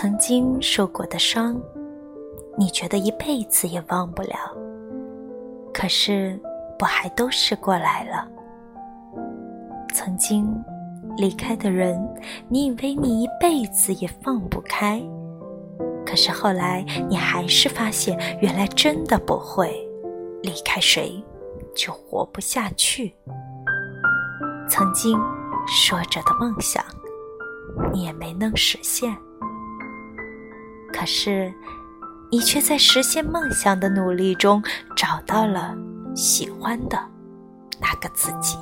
[0.00, 1.60] 曾经受过的伤，
[2.56, 4.56] 你觉得一辈子也忘不了。
[5.74, 6.40] 可是，
[6.78, 8.28] 不还都是过来了？
[9.92, 10.46] 曾经
[11.16, 12.00] 离开的人，
[12.48, 15.02] 你以为你一辈子也放不开。
[16.06, 19.84] 可是后来，你还是发现，原来真的不会
[20.44, 21.20] 离开谁，
[21.74, 23.12] 就活不下去。
[24.68, 25.18] 曾经
[25.66, 26.84] 说着的梦想，
[27.92, 29.12] 你也没能实现。
[30.98, 31.54] 可是，
[32.28, 34.60] 你却在实现梦想的努力中，
[34.96, 35.72] 找到了
[36.12, 36.98] 喜欢的
[37.80, 38.58] 那个自己。